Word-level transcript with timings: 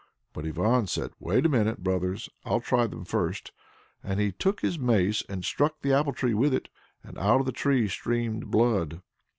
But 0.33 0.45
Ivan 0.47 0.87
said, 0.87 1.11
"Wait 1.19 1.45
a 1.45 1.49
minute, 1.49 1.83
brothers; 1.83 2.27
I'll 2.43 2.59
try 2.59 2.87
them 2.87 3.05
first," 3.05 3.51
and 4.01 4.19
he 4.19 4.31
took 4.31 4.61
his 4.61 4.79
mace, 4.79 5.21
and 5.29 5.45
struck 5.45 5.79
the 5.83 5.93
apple 5.93 6.13
tree 6.13 6.33
with 6.33 6.55
it. 6.55 6.69
And 7.03 7.19
out 7.19 7.39
of 7.41 7.45
the 7.45 7.51
tree 7.51 7.87
streamed 7.87 8.49
blood. 8.49 9.03